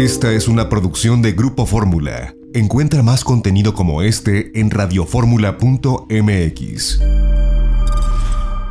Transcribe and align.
Esta 0.00 0.32
es 0.32 0.48
una 0.48 0.68
producción 0.70 1.20
de 1.20 1.32
Grupo 1.32 1.66
Fórmula. 1.66 2.34
Encuentra 2.54 3.02
más 3.02 3.22
contenido 3.22 3.74
como 3.74 4.00
este 4.00 4.58
en 4.58 4.70
radioformula.mx. 4.70 7.00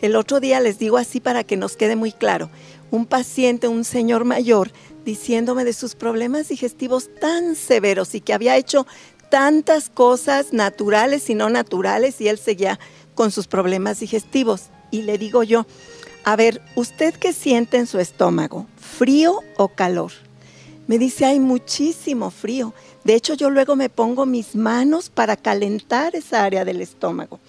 El 0.02 0.16
otro 0.16 0.40
día 0.40 0.60
les 0.60 0.80
digo 0.80 0.98
así 0.98 1.20
para 1.20 1.44
que 1.44 1.58
nos 1.58 1.78
quede 1.78 1.96
muy 1.96 2.12
claro, 2.12 2.50
un 2.92 3.06
paciente, 3.06 3.68
un 3.68 3.84
señor 3.84 4.26
mayor, 4.26 4.72
diciéndome 5.06 5.64
de 5.64 5.74
sus 5.74 5.96
problemas 5.96 6.50
digestivos 6.50 7.10
tan 7.22 7.56
severos 7.56 8.16
y 8.16 8.22
que 8.22 8.34
había 8.34 8.58
hecho 8.58 8.88
tantas 9.30 9.90
cosas 9.90 10.54
naturales 10.54 11.30
y 11.30 11.36
no 11.36 11.50
naturales 11.50 12.20
y 12.22 12.28
él 12.28 12.38
seguía 12.38 12.80
con 13.14 13.32
sus 13.32 13.48
problemas 13.48 14.00
digestivos. 14.00 14.70
Y 14.92 15.04
le 15.04 15.18
digo 15.18 15.44
yo, 15.44 15.66
a 16.24 16.36
ver, 16.36 16.62
¿usted 16.76 17.14
qué 17.16 17.34
siente 17.34 17.78
en 17.78 17.88
su 17.88 18.00
estómago? 18.00 18.68
¿Frío 18.78 19.42
o 19.58 19.68
calor? 19.70 20.12
Me 20.88 20.98
dice, 21.00 21.26
hay 21.26 21.40
muchísimo 21.40 22.30
frío. 22.30 22.74
De 23.04 23.16
hecho, 23.16 23.34
yo 23.34 23.50
luego 23.50 23.76
me 23.76 23.90
pongo 23.90 24.26
mis 24.26 24.56
manos 24.56 25.10
para 25.10 25.36
calentar 25.36 26.16
esa 26.16 26.44
área 26.44 26.66
del 26.66 26.82
estómago. 26.82 27.40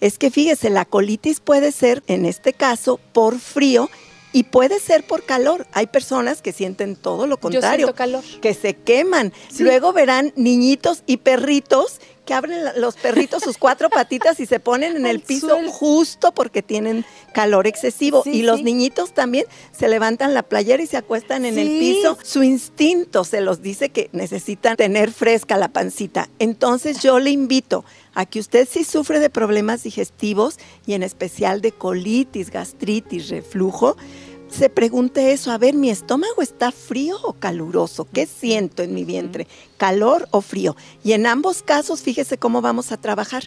Es 0.00 0.18
que 0.18 0.30
fíjese, 0.30 0.70
la 0.70 0.84
colitis 0.86 1.40
puede 1.40 1.72
ser, 1.72 2.02
en 2.06 2.24
este 2.24 2.54
caso, 2.54 2.98
por 3.12 3.38
frío 3.38 3.90
y 4.32 4.44
puede 4.44 4.78
ser 4.80 5.04
por 5.04 5.24
calor. 5.24 5.66
Hay 5.72 5.86
personas 5.86 6.42
que 6.42 6.52
sienten 6.52 6.96
todo 6.96 7.26
lo 7.26 7.38
contrario. 7.38 7.94
calor. 7.94 8.22
Que 8.40 8.54
se 8.54 8.74
queman. 8.74 9.32
Luego 9.58 9.92
verán 9.92 10.32
niñitos 10.36 11.02
y 11.06 11.18
perritos 11.18 12.00
que 12.24 12.34
abren 12.34 12.64
los 12.76 12.96
perritos 12.96 13.42
sus 13.42 13.58
cuatro 13.58 13.90
patitas 13.90 14.40
y 14.40 14.46
se 14.46 14.60
ponen 14.60 14.96
en 14.96 15.06
el 15.06 15.20
piso 15.20 15.56
justo 15.70 16.32
porque 16.32 16.62
tienen 16.62 17.04
calor 17.32 17.66
excesivo. 17.66 18.22
y 18.24 18.42
los 18.42 18.62
niñitos 18.62 19.12
también 19.12 19.46
se 19.72 19.88
levantan 19.88 20.34
la 20.34 20.42
playera 20.42 20.82
y 20.82 20.86
se 20.86 20.96
acuestan 20.96 21.44
en 21.44 21.58
el 21.58 21.68
piso. 21.68 22.18
Su 22.22 22.42
instinto 22.42 23.24
se 23.24 23.40
los 23.40 23.62
dice 23.62 23.90
que 23.90 24.10
necesitan 24.12 24.76
tener 24.76 25.12
fresca 25.12 25.56
la 25.56 25.68
pancita. 25.68 26.28
Entonces 26.38 27.02
yo 27.02 27.18
le 27.18 27.30
invito 27.30 27.84
a 28.14 28.26
que 28.26 28.40
usted 28.40 28.68
si 28.68 28.84
sufre 28.84 29.20
de 29.20 29.30
problemas 29.30 29.82
digestivos 29.82 30.58
y 30.86 30.94
en 30.94 31.02
especial 31.02 31.60
de 31.60 31.72
colitis, 31.72 32.50
gastritis, 32.50 33.28
reflujo, 33.28 33.96
se 34.50 34.68
pregunte 34.68 35.32
eso, 35.32 35.50
a 35.50 35.58
ver, 35.58 35.74
¿mi 35.74 35.90
estómago 35.90 36.42
está 36.42 36.72
frío 36.72 37.16
o 37.22 37.32
caluroso? 37.34 38.06
¿Qué 38.12 38.26
siento 38.26 38.82
en 38.82 38.94
mi 38.94 39.04
vientre? 39.04 39.46
¿Calor 39.76 40.28
o 40.30 40.40
frío? 40.40 40.76
Y 41.04 41.12
en 41.12 41.26
ambos 41.26 41.62
casos, 41.62 42.02
fíjese 42.02 42.38
cómo 42.38 42.60
vamos 42.60 42.92
a 42.92 42.96
trabajar. 42.96 43.44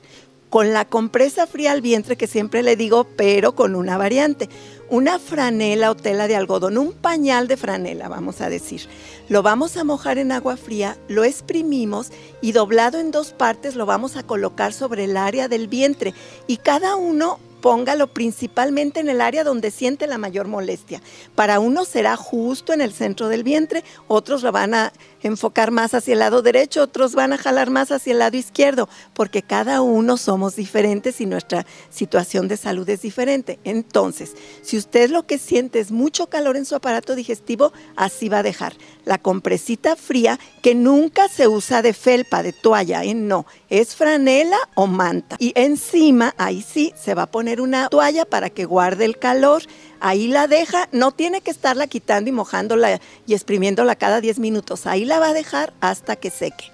Con 0.49 0.71
la 0.71 0.85
compresa 0.85 1.47
fría 1.47 1.71
al 1.71 1.81
vientre, 1.81 2.15
que 2.15 2.27
siempre 2.27 2.61
le 2.61 2.75
digo, 2.75 3.07
pero 3.15 3.55
con 3.55 3.75
una 3.75 3.97
variante. 3.97 4.49
Una 4.89 5.17
franela 5.17 5.89
o 5.89 5.95
tela 5.95 6.27
de 6.27 6.35
algodón, 6.35 6.77
un 6.77 6.93
pañal 6.93 7.47
de 7.47 7.57
franela, 7.57 8.07
vamos 8.07 8.39
a 8.39 8.49
decir. 8.49 8.87
Lo 9.29 9.41
vamos 9.41 9.77
a 9.77 9.83
mojar 9.83 10.19
en 10.19 10.31
agua 10.31 10.55
fría, 10.55 10.95
lo 11.07 11.23
exprimimos 11.23 12.11
y 12.41 12.51
doblado 12.51 12.99
en 12.99 13.09
dos 13.09 13.31
partes 13.31 13.75
lo 13.75 13.87
vamos 13.87 14.15
a 14.15 14.23
colocar 14.23 14.73
sobre 14.73 15.05
el 15.05 15.17
área 15.17 15.47
del 15.47 15.67
vientre. 15.67 16.13
Y 16.45 16.57
cada 16.57 16.95
uno 16.97 17.39
póngalo 17.63 18.07
principalmente 18.07 18.99
en 18.99 19.07
el 19.07 19.21
área 19.21 19.45
donde 19.45 19.71
siente 19.71 20.05
la 20.05 20.17
mayor 20.17 20.49
molestia. 20.49 21.01
Para 21.33 21.61
uno 21.61 21.85
será 21.85 22.17
justo 22.17 22.73
en 22.73 22.81
el 22.81 22.91
centro 22.91 23.29
del 23.29 23.43
vientre, 23.43 23.85
otros 24.09 24.43
lo 24.43 24.51
van 24.51 24.73
a 24.73 24.91
enfocar 25.21 25.71
más 25.71 25.93
hacia 25.93 26.11
el 26.11 26.19
lado 26.19 26.41
derecho, 26.41 26.83
otros 26.83 27.15
van 27.15 27.31
a 27.31 27.37
jalar 27.37 27.69
más 27.69 27.93
hacia 27.93 28.11
el 28.11 28.19
lado 28.19 28.35
izquierdo, 28.35 28.89
porque 29.13 29.43
cada 29.43 29.79
uno 29.79 30.17
somos 30.17 30.57
diferentes 30.57 31.21
y 31.21 31.25
nuestra 31.25 31.65
situación 31.89 32.49
de 32.49 32.57
salud 32.57 32.87
es 32.89 33.01
diferente. 33.01 33.59
Entonces, 33.63 34.33
si 34.61 34.75
usted 34.77 35.09
lo 35.09 35.25
que 35.25 35.37
siente 35.37 35.79
es 35.79 35.89
mucho 35.89 36.27
calor 36.27 36.57
en 36.57 36.65
su 36.65 36.75
aparato 36.75 37.15
digestivo, 37.15 37.71
así 37.95 38.27
va 38.27 38.39
a 38.39 38.43
dejar 38.43 38.73
la 39.05 39.17
compresita 39.17 39.95
fría 39.95 40.37
que 40.61 40.75
nunca 40.75 41.29
se 41.29 41.47
usa 41.47 41.81
de 41.81 41.93
felpa, 41.93 42.43
de 42.43 42.51
toalla, 42.51 43.03
¿eh? 43.03 43.13
no, 43.13 43.45
es 43.69 43.95
franela 43.95 44.57
o 44.75 44.87
manta. 44.87 45.37
Y 45.39 45.53
encima, 45.55 46.33
ahí 46.37 46.61
sí, 46.61 46.93
se 47.01 47.13
va 47.13 47.23
a 47.23 47.31
poner 47.31 47.52
una 47.61 47.87
toalla 47.89 48.25
para 48.25 48.49
que 48.49 48.65
guarde 48.65 49.05
el 49.05 49.17
calor. 49.17 49.63
Ahí 49.99 50.27
la 50.27 50.47
deja, 50.47 50.89
no 50.91 51.11
tiene 51.11 51.41
que 51.41 51.51
estarla 51.51 51.87
quitando 51.87 52.29
y 52.29 52.33
mojándola 52.33 52.99
y 53.25 53.33
exprimiéndola 53.33 53.95
cada 53.95 54.21
10 54.21 54.39
minutos. 54.39 54.85
Ahí 54.85 55.05
la 55.05 55.19
va 55.19 55.29
a 55.29 55.33
dejar 55.33 55.73
hasta 55.81 56.15
que 56.15 56.29
seque. 56.29 56.71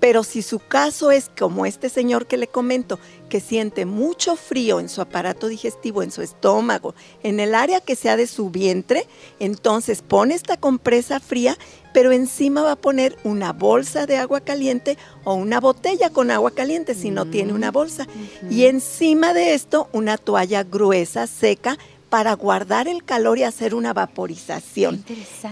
Pero 0.00 0.22
si 0.22 0.42
su 0.42 0.58
caso 0.58 1.10
es 1.10 1.30
como 1.38 1.66
este 1.66 1.88
señor 1.88 2.26
que 2.26 2.36
le 2.36 2.46
comento, 2.46 2.98
que 3.34 3.40
siente 3.40 3.84
mucho 3.84 4.36
frío 4.36 4.78
en 4.78 4.88
su 4.88 5.00
aparato 5.00 5.48
digestivo, 5.48 6.04
en 6.04 6.12
su 6.12 6.22
estómago, 6.22 6.94
en 7.24 7.40
el 7.40 7.56
área 7.56 7.80
que 7.80 7.96
sea 7.96 8.16
de 8.16 8.28
su 8.28 8.48
vientre, 8.50 9.08
entonces 9.40 10.02
pone 10.02 10.36
esta 10.36 10.56
compresa 10.56 11.18
fría, 11.18 11.58
pero 11.92 12.12
encima 12.12 12.62
va 12.62 12.70
a 12.70 12.76
poner 12.76 13.18
una 13.24 13.52
bolsa 13.52 14.06
de 14.06 14.18
agua 14.18 14.40
caliente 14.40 14.96
o 15.24 15.34
una 15.34 15.58
botella 15.58 16.10
con 16.10 16.30
agua 16.30 16.52
caliente 16.52 16.94
si 16.94 17.10
no 17.10 17.26
tiene 17.26 17.52
una 17.52 17.72
bolsa. 17.72 18.06
Y 18.48 18.66
encima 18.66 19.34
de 19.34 19.54
esto 19.54 19.88
una 19.90 20.16
toalla 20.16 20.62
gruesa, 20.62 21.26
seca, 21.26 21.76
para 22.14 22.34
guardar 22.34 22.86
el 22.86 23.02
calor 23.02 23.38
y 23.38 23.42
hacer 23.42 23.74
una 23.74 23.92
vaporización. 23.92 25.04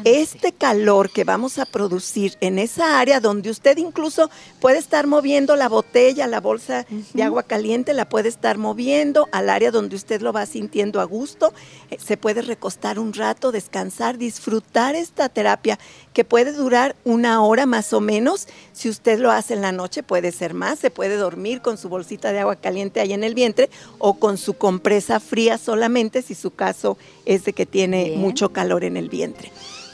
Este 0.04 0.52
calor 0.52 1.10
que 1.10 1.24
vamos 1.24 1.58
a 1.58 1.66
producir 1.66 2.36
en 2.40 2.60
esa 2.60 3.00
área 3.00 3.18
donde 3.18 3.50
usted 3.50 3.78
incluso 3.78 4.30
puede 4.60 4.78
estar 4.78 5.08
moviendo 5.08 5.56
la 5.56 5.68
botella, 5.68 6.28
la 6.28 6.38
bolsa 6.38 6.86
de 7.14 7.22
agua 7.24 7.42
caliente, 7.42 7.94
la 7.94 8.08
puede 8.08 8.28
estar 8.28 8.58
moviendo 8.58 9.28
al 9.32 9.50
área 9.50 9.72
donde 9.72 9.96
usted 9.96 10.20
lo 10.20 10.32
va 10.32 10.46
sintiendo 10.46 11.00
a 11.00 11.04
gusto, 11.04 11.52
eh, 11.90 11.98
se 11.98 12.16
puede 12.16 12.42
recostar 12.42 13.00
un 13.00 13.12
rato, 13.12 13.50
descansar, 13.50 14.16
disfrutar 14.16 14.94
esta 14.94 15.28
terapia 15.28 15.80
que 16.12 16.24
puede 16.24 16.52
durar 16.52 16.94
una 17.02 17.42
hora 17.42 17.66
más 17.66 17.92
o 17.92 18.00
menos. 18.00 18.46
Si 18.72 18.88
usted 18.88 19.18
lo 19.18 19.32
hace 19.32 19.54
en 19.54 19.62
la 19.62 19.72
noche 19.72 20.04
puede 20.04 20.30
ser 20.30 20.54
más, 20.54 20.78
se 20.78 20.92
puede 20.92 21.16
dormir 21.16 21.60
con 21.60 21.76
su 21.76 21.88
bolsita 21.88 22.30
de 22.30 22.38
agua 22.38 22.54
caliente 22.54 23.00
ahí 23.00 23.12
en 23.12 23.24
el 23.24 23.34
vientre 23.34 23.68
o 23.98 24.14
con 24.14 24.38
su 24.38 24.54
compresa 24.54 25.18
fría 25.18 25.58
solamente 25.58 26.22
si 26.22 26.36
su 26.36 26.51
caso 26.52 26.96
es 27.24 27.44
de 27.44 27.52
que 27.52 27.66
tiene 27.66 28.14
mucho 28.16 28.52
calor 28.52 28.84
en 28.84 28.96
el 28.96 29.08
vientre. 29.08 29.52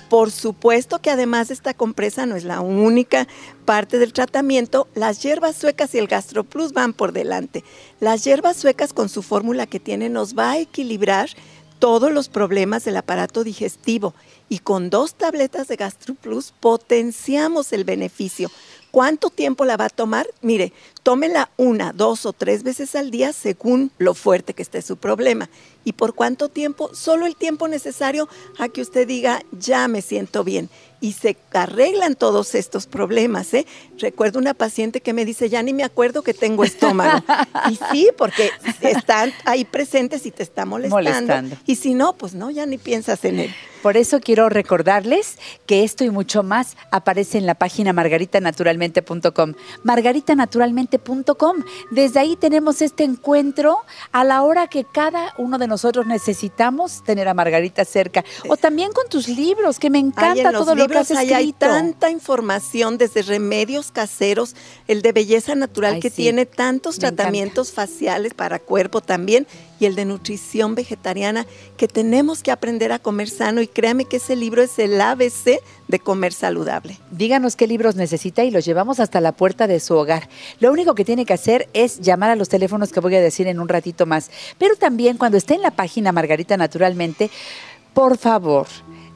Por 0.08 0.30
supuesto 0.30 1.00
que 1.00 1.10
además 1.10 1.48
de 1.48 1.54
esta 1.54 1.74
compresa 1.74 2.24
no 2.24 2.36
es 2.36 2.44
la 2.44 2.60
única 2.60 3.28
parte 3.66 3.98
del 3.98 4.14
tratamiento, 4.14 4.88
las 4.94 5.22
hierbas 5.22 5.56
suecas 5.56 5.94
y 5.94 5.98
el 5.98 6.06
GastroPlus 6.06 6.72
van 6.72 6.94
por 6.94 7.12
delante. 7.12 7.62
Las 8.00 8.24
hierbas 8.24 8.56
suecas 8.56 8.94
con 8.94 9.10
su 9.10 9.22
fórmula 9.22 9.66
que 9.66 9.80
tiene 9.80 10.08
nos 10.08 10.34
va 10.34 10.52
a 10.52 10.58
equilibrar 10.58 11.28
todos 11.78 12.10
los 12.10 12.28
problemas 12.28 12.84
del 12.84 12.96
aparato 12.96 13.44
digestivo 13.44 14.14
y 14.48 14.60
con 14.60 14.88
dos 14.88 15.14
tabletas 15.14 15.68
de 15.68 15.76
GastroPlus 15.76 16.52
potenciamos 16.58 17.72
el 17.72 17.84
beneficio. 17.84 18.50
¿Cuánto 18.90 19.28
tiempo 19.28 19.64
la 19.64 19.76
va 19.76 19.86
a 19.86 19.90
tomar? 19.90 20.26
Mire, 20.40 20.72
tómela 21.02 21.50
una, 21.56 21.92
dos 21.92 22.24
o 22.24 22.32
tres 22.32 22.62
veces 22.62 22.94
al 22.94 23.10
día 23.10 23.32
según 23.32 23.90
lo 23.98 24.14
fuerte 24.14 24.54
que 24.54 24.62
esté 24.62 24.80
su 24.80 24.96
problema. 24.96 25.50
¿Y 25.84 25.92
por 25.92 26.14
cuánto 26.14 26.48
tiempo? 26.48 26.90
Solo 26.94 27.26
el 27.26 27.36
tiempo 27.36 27.68
necesario 27.68 28.28
a 28.58 28.68
que 28.68 28.80
usted 28.80 29.06
diga, 29.06 29.42
ya 29.52 29.88
me 29.88 30.00
siento 30.00 30.42
bien. 30.42 30.70
Y 31.00 31.12
se 31.12 31.36
arreglan 31.52 32.14
todos 32.14 32.54
estos 32.54 32.86
problemas. 32.86 33.52
¿eh? 33.54 33.66
Recuerdo 33.98 34.38
una 34.38 34.54
paciente 34.54 35.00
que 35.00 35.12
me 35.12 35.24
dice, 35.24 35.48
ya 35.48 35.62
ni 35.62 35.72
me 35.72 35.84
acuerdo 35.84 36.22
que 36.22 36.34
tengo 36.34 36.64
estómago. 36.64 37.24
y 37.70 37.78
sí, 37.92 38.10
porque 38.16 38.50
están 38.80 39.32
ahí 39.44 39.64
presentes 39.64 40.26
y 40.26 40.30
te 40.30 40.42
está 40.42 40.64
molestando. 40.64 41.56
Y 41.66 41.76
si 41.76 41.94
no, 41.94 42.14
pues 42.14 42.34
no, 42.34 42.50
ya 42.50 42.66
ni 42.66 42.78
piensas 42.78 43.24
en 43.24 43.40
él. 43.40 43.54
Por 43.82 43.96
eso 43.96 44.18
quiero 44.20 44.48
recordarles 44.48 45.38
que 45.66 45.84
esto 45.84 46.02
y 46.02 46.10
mucho 46.10 46.42
más 46.42 46.76
aparece 46.90 47.38
en 47.38 47.46
la 47.46 47.54
página 47.54 47.92
margaritanaturalmente.com. 47.92 49.54
Margaritanaturalmente.com. 49.84 51.56
Desde 51.92 52.18
ahí 52.20 52.36
tenemos 52.36 52.82
este 52.82 53.04
encuentro 53.04 53.78
a 54.10 54.24
la 54.24 54.42
hora 54.42 54.66
que 54.66 54.84
cada 54.84 55.32
uno 55.38 55.58
de 55.58 55.68
nosotros 55.68 56.06
necesitamos 56.06 57.04
tener 57.04 57.28
a 57.28 57.34
Margarita 57.34 57.84
cerca. 57.84 58.24
O 58.48 58.56
también 58.56 58.92
con 58.92 59.08
tus 59.08 59.28
libros, 59.28 59.78
que 59.78 59.90
me 59.90 59.98
encanta 59.98 60.50
todo 60.50 60.74
lo 60.74 60.87
Hay 61.16 61.52
tanta 61.52 62.10
información 62.10 62.98
desde 62.98 63.22
remedios 63.22 63.90
caseros, 63.90 64.54
el 64.86 65.02
de 65.02 65.12
belleza 65.12 65.54
natural 65.54 66.00
que 66.00 66.10
tiene 66.10 66.46
tantos 66.46 66.98
tratamientos 66.98 67.72
faciales 67.72 68.34
para 68.34 68.58
cuerpo 68.58 69.00
también 69.00 69.46
y 69.80 69.86
el 69.86 69.94
de 69.94 70.04
nutrición 70.04 70.74
vegetariana 70.74 71.46
que 71.76 71.88
tenemos 71.88 72.42
que 72.42 72.50
aprender 72.50 72.92
a 72.92 72.98
comer 72.98 73.28
sano 73.28 73.60
y 73.60 73.68
créame 73.68 74.04
que 74.04 74.16
ese 74.16 74.34
libro 74.34 74.62
es 74.62 74.78
el 74.78 75.00
ABC 75.00 75.60
de 75.86 75.98
comer 76.00 76.32
saludable. 76.32 76.98
Díganos 77.10 77.56
qué 77.56 77.66
libros 77.66 77.94
necesita 77.94 78.44
y 78.44 78.50
los 78.50 78.64
llevamos 78.64 79.00
hasta 79.00 79.20
la 79.20 79.32
puerta 79.32 79.66
de 79.66 79.80
su 79.80 79.94
hogar. 79.94 80.28
Lo 80.60 80.72
único 80.72 80.94
que 80.94 81.04
tiene 81.04 81.24
que 81.24 81.34
hacer 81.34 81.68
es 81.72 82.00
llamar 82.00 82.30
a 82.30 82.36
los 82.36 82.48
teléfonos 82.48 82.92
que 82.92 83.00
voy 83.00 83.14
a 83.14 83.20
decir 83.20 83.46
en 83.46 83.60
un 83.60 83.68
ratito 83.68 84.06
más. 84.06 84.30
Pero 84.58 84.76
también 84.76 85.16
cuando 85.16 85.38
esté 85.38 85.54
en 85.54 85.62
la 85.62 85.70
página 85.70 86.12
Margarita 86.12 86.56
Naturalmente, 86.56 87.30
por 87.94 88.18
favor, 88.18 88.66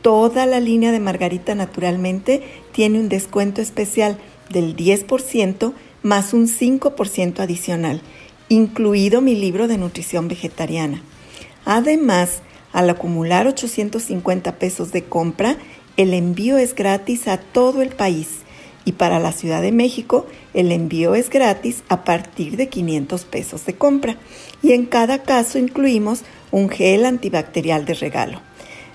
toda 0.00 0.46
la 0.46 0.60
línea 0.60 0.92
de 0.92 1.00
Margarita 1.00 1.54
Naturalmente 1.54 2.42
tiene 2.72 2.98
un 2.98 3.08
descuento 3.08 3.60
especial 3.60 4.18
del 4.50 4.76
10% 4.76 5.72
más 6.02 6.32
un 6.32 6.48
5% 6.48 7.40
adicional, 7.40 8.00
incluido 8.48 9.20
mi 9.20 9.34
libro 9.34 9.68
de 9.68 9.78
nutrición 9.78 10.28
vegetariana. 10.28 11.02
Además, 11.64 12.42
al 12.72 12.90
acumular 12.90 13.46
850 13.46 14.58
pesos 14.58 14.92
de 14.92 15.04
compra, 15.04 15.56
el 15.96 16.12
envío 16.14 16.58
es 16.58 16.74
gratis 16.74 17.26
a 17.26 17.38
todo 17.38 17.82
el 17.82 17.88
país 17.88 18.28
y 18.84 18.92
para 18.92 19.18
la 19.18 19.32
Ciudad 19.32 19.62
de 19.62 19.72
México 19.72 20.26
el 20.54 20.70
envío 20.72 21.14
es 21.14 21.28
gratis 21.28 21.82
a 21.88 22.04
partir 22.04 22.56
de 22.56 22.68
500 22.68 23.24
pesos 23.24 23.66
de 23.66 23.74
compra 23.74 24.16
y 24.62 24.72
en 24.72 24.86
cada 24.86 25.22
caso 25.22 25.58
incluimos 25.58 26.22
un 26.50 26.68
gel 26.68 27.04
antibacterial 27.04 27.84
de 27.84 27.94
regalo. 27.94 28.40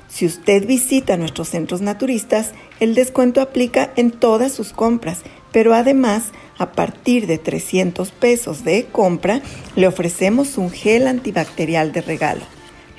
Si 0.08 0.26
usted 0.26 0.66
visita 0.66 1.18
nuestros 1.18 1.50
centros 1.50 1.82
naturistas, 1.82 2.52
el 2.80 2.96
descuento 2.96 3.42
aplica 3.42 3.92
en 3.96 4.12
todas 4.12 4.52
sus 4.52 4.74
compras, 4.74 5.20
pero 5.52 5.74
además, 5.74 6.32
a 6.58 6.72
partir 6.72 7.28
de 7.28 7.38
300 7.38 8.12
pesos 8.12 8.64
de 8.64 8.86
compra, 8.86 9.42
le 9.76 9.88
ofrecemos 9.88 10.58
un 10.58 10.72
gel 10.72 11.08
antibacterial 11.08 11.92
de 11.92 12.02
regalo. 12.02 12.42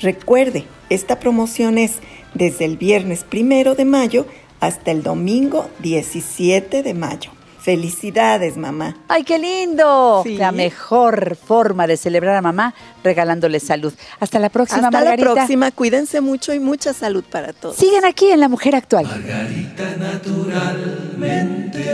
Recuerde, 0.00 0.64
esta 0.90 1.21
promoción 1.21 1.78
es 1.78 1.99
desde 2.35 2.64
el 2.64 2.76
viernes 2.76 3.25
primero 3.25 3.75
de 3.75 3.85
mayo 3.85 4.26
hasta 4.61 4.90
el 4.90 5.02
domingo 5.02 5.68
17 5.80 6.82
de 6.82 6.94
mayo. 6.94 7.30
Felicidades, 7.62 8.57
mamá. 8.57 8.97
¡Ay, 9.09 9.23
qué 9.23 9.38
lindo! 9.38 10.25
La 10.26 10.50
mejor 10.50 11.37
forma 11.37 11.87
de 11.87 11.97
celebrar 11.97 12.35
a 12.35 12.42
mamá 12.42 12.75
regalándole 13.04 13.61
salud. 13.61 13.92
Hasta 14.19 14.40
la 14.40 14.49
próxima, 14.49 14.88
Hasta 14.88 14.90
Margarita. 14.90 15.28
la 15.28 15.35
próxima. 15.35 15.71
Cuídense 15.71 16.21
mucho 16.21 16.52
y 16.52 16.59
mucha 16.59 16.92
salud 16.92 17.23
para 17.31 17.52
todos. 17.52 17.76
Sigan 17.76 18.04
aquí 18.04 18.26
en 18.31 18.40
La 18.40 18.49
Mujer 18.49 18.75
Actual. 18.75 19.04
Margarita 19.07 19.95
naturalmente. 19.97 21.85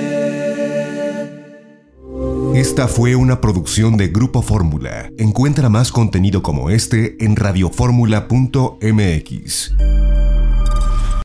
Esta 2.54 2.88
fue 2.88 3.14
una 3.14 3.42
producción 3.42 3.98
de 3.98 4.08
Grupo 4.08 4.40
Fórmula. 4.40 5.10
Encuentra 5.18 5.68
más 5.68 5.92
contenido 5.92 6.42
como 6.42 6.70
este 6.70 7.22
en 7.22 7.37
radioformula.mx. 7.37 9.72